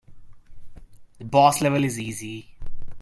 [1.19, 2.55] The boss level is easy.